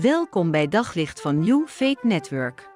Welkom 0.00 0.50
bij 0.50 0.68
Daglicht 0.68 1.20
van 1.20 1.38
New 1.38 1.66
Faith 1.66 2.02
Network. 2.02 2.68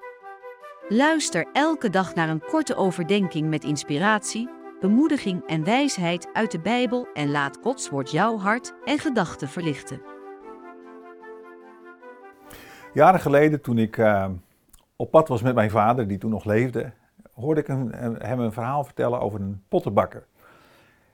Luister 0.87 1.45
elke 1.53 1.89
dag 1.89 2.15
naar 2.15 2.29
een 2.29 2.41
korte 2.41 2.75
overdenking 2.75 3.49
met 3.49 3.63
inspiratie, 3.63 4.49
bemoediging 4.79 5.47
en 5.47 5.63
wijsheid 5.63 6.29
uit 6.33 6.51
de 6.51 6.59
Bijbel 6.59 7.07
en 7.13 7.31
laat 7.31 7.57
Gods 7.61 7.89
woord 7.89 8.11
jouw 8.11 8.37
hart 8.37 8.73
en 8.85 8.99
gedachten 8.99 9.47
verlichten. 9.47 10.01
Jaren 12.93 13.19
geleden, 13.19 13.61
toen 13.61 13.77
ik 13.77 13.97
uh, 13.97 14.29
op 14.95 15.11
pad 15.11 15.27
was 15.27 15.41
met 15.41 15.55
mijn 15.55 15.71
vader, 15.71 16.07
die 16.07 16.17
toen 16.17 16.31
nog 16.31 16.45
leefde, 16.45 16.91
hoorde 17.33 17.61
ik 17.61 17.67
hem 17.67 18.39
een 18.39 18.53
verhaal 18.53 18.83
vertellen 18.83 19.19
over 19.19 19.41
een 19.41 19.63
pottenbakker. 19.67 20.25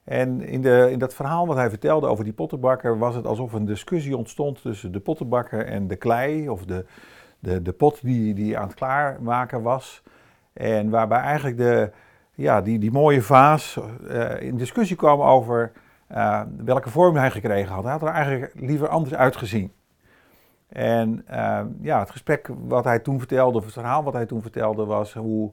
En 0.06 0.42
in, 0.42 0.62
de, 0.62 0.88
in 0.92 1.00
dat 1.00 1.14
verhaal 1.14 1.48
wat 1.48 1.58
hij 1.58 1.70
vertelde 1.70 2.08
over 2.08 2.24
die 2.24 2.34
pottenbakker 2.34 2.98
was 2.98 3.16
het 3.16 3.26
alsof 3.26 3.54
een 3.54 3.66
discussie 3.66 4.18
ontstond 4.18 4.62
tussen 4.62 4.92
de 4.92 5.00
pottenbakker 5.00 5.66
en 5.66 5.88
de 5.88 5.96
klei 5.96 6.50
of 6.50 6.66
de, 6.66 6.86
de, 7.40 7.62
de 7.62 7.72
pot 7.72 8.02
die, 8.02 8.34
die 8.34 8.58
aan 8.58 8.68
het 8.68 8.76
klaarmaken 8.76 9.62
was. 9.62 10.04
En 10.54 10.90
waarbij 10.90 11.20
eigenlijk 11.20 11.58
de, 11.58 11.92
ja, 12.36 12.62
die, 12.62 12.80
die 12.80 12.92
mooie 12.92 13.22
vaas 13.22 13.80
uh, 14.02 14.42
in 14.42 14.58
discussie 14.58 14.96
kwam 14.96 15.22
over 15.22 15.72
uh, 16.12 16.42
welke 16.58 16.90
vorm 16.90 17.16
hij 17.16 17.32
gekregen 17.32 17.74
had. 17.74 17.84
Hij 17.84 17.92
had 17.92 18.02
er 18.02 18.08
eigenlijk 18.08 18.54
liever 18.56 18.88
anders 18.88 19.16
uitgezien. 19.16 19.72
En 20.68 21.26
uh, 21.32 21.62
ja, 21.82 22.00
het 22.00 22.12
gesprek 22.12 22.50
wat 22.68 22.84
hij 22.84 23.00
toen 23.00 23.20
vertelde, 23.20 23.58
of 23.58 23.64
het 23.64 23.74
verhaal 23.74 24.04
wat 24.04 24.14
hij 24.14 24.26
toen 24.26 24.42
vertelde, 24.42 24.86
was 24.86 25.14
hoe, 25.14 25.52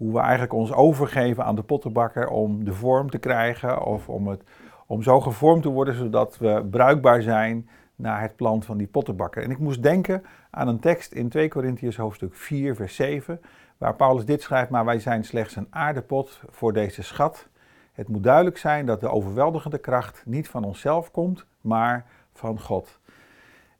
hoe 0.00 0.12
we 0.12 0.18
eigenlijk 0.18 0.52
ons 0.52 0.72
overgeven 0.72 1.44
aan 1.44 1.54
de 1.54 1.62
pottenbakker 1.62 2.28
om 2.28 2.64
de 2.64 2.72
vorm 2.72 3.10
te 3.10 3.18
krijgen 3.18 3.84
of 3.84 4.08
om, 4.08 4.28
het, 4.28 4.42
om 4.86 5.02
zo 5.02 5.20
gevormd 5.20 5.62
te 5.62 5.68
worden 5.68 5.94
zodat 5.94 6.38
we 6.38 6.66
bruikbaar 6.70 7.22
zijn 7.22 7.68
naar 7.96 8.20
het 8.20 8.36
plan 8.36 8.62
van 8.62 8.76
die 8.76 8.86
pottenbakker. 8.86 9.42
En 9.42 9.50
ik 9.50 9.58
moest 9.58 9.82
denken 9.82 10.22
aan 10.50 10.68
een 10.68 10.78
tekst 10.78 11.12
in 11.12 11.28
2 11.28 11.48
Korintiërs 11.48 11.96
hoofdstuk 11.96 12.34
4 12.34 12.74
vers 12.74 12.94
7 12.94 13.40
waar 13.78 13.94
Paulus 13.94 14.24
dit 14.24 14.42
schrijft, 14.42 14.70
maar 14.70 14.84
wij 14.84 14.98
zijn 14.98 15.24
slechts 15.24 15.56
een 15.56 15.66
aardepot 15.70 16.40
voor 16.50 16.72
deze 16.72 17.02
schat. 17.02 17.48
Het 17.92 18.08
moet 18.08 18.22
duidelijk 18.22 18.58
zijn 18.58 18.86
dat 18.86 19.00
de 19.00 19.08
overweldigende 19.08 19.78
kracht 19.78 20.22
niet 20.26 20.48
van 20.48 20.64
onszelf 20.64 21.10
komt, 21.10 21.46
maar 21.60 22.06
van 22.32 22.60
God. 22.60 23.00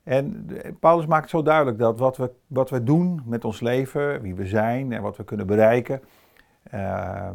En 0.03 0.47
Paulus 0.79 1.05
maakt 1.05 1.29
zo 1.29 1.41
duidelijk 1.41 1.77
dat 1.77 1.99
wat 1.99 2.17
we, 2.17 2.31
wat 2.47 2.69
we 2.69 2.83
doen 2.83 3.21
met 3.25 3.45
ons 3.45 3.59
leven, 3.59 4.21
wie 4.21 4.35
we 4.35 4.45
zijn 4.45 4.91
en 4.91 5.01
wat 5.01 5.17
we 5.17 5.23
kunnen 5.23 5.47
bereiken, 5.47 6.01
uh, 6.73 7.29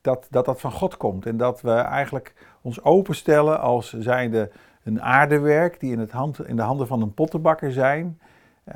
dat, 0.00 0.26
dat 0.30 0.44
dat 0.44 0.60
van 0.60 0.72
God 0.72 0.96
komt. 0.96 1.26
En 1.26 1.36
dat 1.36 1.60
we 1.60 1.72
eigenlijk 1.72 2.34
ons 2.62 2.82
openstellen 2.82 3.60
als 3.60 3.92
zijnde 3.92 4.50
een 4.82 5.02
aardewerk 5.02 5.80
die 5.80 5.92
in, 5.92 5.98
het 5.98 6.10
hand, 6.10 6.46
in 6.46 6.56
de 6.56 6.62
handen 6.62 6.86
van 6.86 7.02
een 7.02 7.14
pottenbakker 7.14 7.72
zijn. 7.72 8.20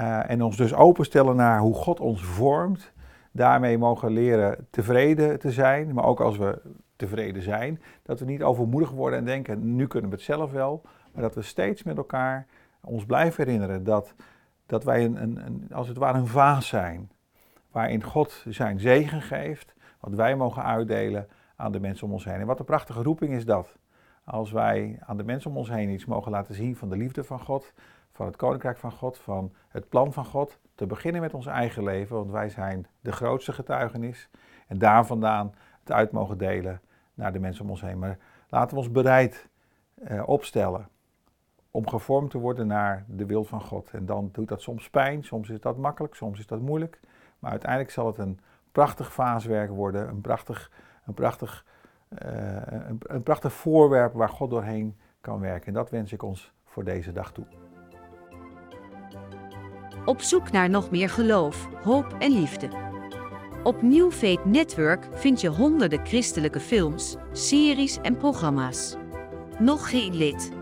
Uh, 0.01 0.31
en 0.31 0.43
ons 0.43 0.57
dus 0.57 0.75
openstellen 0.75 1.37
naar 1.37 1.59
hoe 1.59 1.75
God 1.75 2.01
ons 2.01 2.25
vormt. 2.25 2.93
Daarmee 3.31 3.79
mogen 3.79 4.11
leren 4.11 4.67
tevreden 4.71 5.39
te 5.39 5.51
zijn, 5.51 5.95
maar 5.95 6.05
ook 6.05 6.21
als 6.21 6.37
we 6.37 6.61
tevreden 6.97 7.43
zijn, 7.43 7.83
dat 8.03 8.19
we 8.19 8.25
niet 8.25 8.43
overmoedig 8.43 8.91
worden 8.91 9.19
en 9.19 9.25
denken, 9.25 9.77
nu 9.77 9.87
kunnen 9.87 10.11
we 10.11 10.17
het 10.17 10.25
zelf 10.25 10.51
wel. 10.51 10.83
Maar 11.13 11.23
dat 11.23 11.35
we 11.35 11.43
steeds 11.43 11.83
met 11.83 11.97
elkaar 11.97 12.47
ons 12.85 13.05
blijven 13.05 13.45
herinneren 13.45 13.85
dat, 13.85 14.15
dat 14.67 14.85
wij 14.85 15.05
een, 15.05 15.23
een, 15.23 15.47
een, 15.47 15.69
als 15.73 15.89
het 15.89 15.97
ware 15.97 16.19
een 16.19 16.27
vaas 16.27 16.69
zijn. 16.69 17.11
Waarin 17.71 18.03
God 18.03 18.45
zijn 18.49 18.81
zegen 18.81 19.23
geeft, 19.23 19.75
wat 20.01 20.15
wij 20.15 20.37
mogen 20.37 20.63
uitdelen 20.65 21.29
aan 21.57 21.73
de 21.73 21.81
mensen 21.81 22.07
om 22.07 22.13
ons 22.13 22.25
heen. 22.25 22.41
En 22.41 22.47
wat 22.47 22.59
een 22.59 22.65
prachtige 22.65 23.03
roeping 23.03 23.33
is 23.33 23.45
dat. 23.45 23.77
Als 24.25 24.53
wij 24.53 24.99
aan 25.01 25.17
de 25.17 25.25
mensen 25.25 25.51
om 25.51 25.57
ons 25.57 25.69
heen 25.69 25.91
iets 25.91 26.05
mogen 26.05 26.31
laten 26.31 26.55
zien 26.55 26.77
van 26.77 26.89
de 26.89 26.97
liefde 26.97 27.25
van 27.25 27.41
God, 27.41 27.73
van 28.13 28.27
het 28.27 28.37
koninkrijk 28.37 28.79
van 28.79 28.93
God, 28.93 29.19
van 29.19 29.53
het 29.69 29.89
plan 29.89 30.13
van 30.13 30.25
God. 30.25 30.59
Te 30.75 30.87
beginnen 30.87 31.21
met 31.21 31.35
ons 31.35 31.47
eigen 31.47 31.85
leven, 31.85 32.17
want 32.17 32.31
wij 32.31 32.49
zijn 32.49 32.87
de 33.01 33.13
grootste 33.13 33.53
getuigenis. 33.53 34.29
En 34.67 34.79
daar 34.79 35.07
vandaan 35.07 35.55
het 35.81 35.93
uit 35.93 36.13
mogen 36.13 36.39
delen 36.39 36.81
naar 37.15 37.33
de 37.33 37.39
mensen 37.39 37.65
om 37.65 37.71
ons 37.71 37.81
heen. 37.81 37.99
Maar 37.99 38.19
laten 38.49 38.71
we 38.71 38.83
ons 38.83 38.91
bereid 38.91 39.49
eh, 39.95 40.23
opstellen 40.29 40.89
om 41.73 41.89
gevormd 41.89 42.31
te 42.31 42.39
worden 42.39 42.67
naar 42.67 43.05
de 43.09 43.27
wil 43.27 43.45
van 43.45 43.61
God. 43.61 43.91
En 43.91 44.07
dan 44.07 44.29
doet 44.33 44.49
dat 44.49 44.63
soms 44.63 44.91
pijn, 44.91 45.25
soms 45.25 45.49
is 45.49 45.61
dat 45.61 45.77
makkelijk, 45.77 46.15
soms 46.15 46.39
is 46.39 46.47
dat 46.47 46.61
moeilijk. 46.61 47.01
Maar 47.39 47.51
uiteindelijk 47.51 47.91
zal 47.91 48.07
het 48.07 48.19
een 48.19 48.41
prachtig 48.73 49.13
vaaswerk 49.13 49.71
worden, 49.71 50.09
een 50.09 50.21
prachtig, 50.21 50.71
een 51.07 51.15
prachtig, 51.15 51.65
uh, 52.25 52.57
een, 53.03 53.23
prachtig 53.23 53.53
voorwerp 53.53 54.13
waar 54.13 54.29
God 54.29 54.51
doorheen 54.51 54.97
kan 55.21 55.41
werken. 55.41 55.67
En 55.67 55.73
dat 55.73 55.91
wens 55.91 56.13
ik 56.13 56.23
ons 56.23 56.53
voor 56.65 56.85
deze 56.85 57.13
dag 57.13 57.33
toe. 57.33 57.45
Op 60.05 60.21
zoek 60.21 60.51
naar 60.51 60.71
nog 60.71 60.91
meer 60.91 61.09
geloof, 61.09 61.69
hoop 61.83 62.17
en 62.19 62.33
liefde. 62.33 62.69
Op 63.63 63.83
New 63.83 64.13
Network 64.45 65.09
vind 65.13 65.41
je 65.41 65.49
honderden 65.49 66.07
christelijke 66.07 66.61
films, 66.61 67.17
series 67.33 68.01
en 68.01 68.17
programma's. 68.17 68.97
Nog 69.59 69.91
geen 69.91 70.15
lid? 70.15 70.62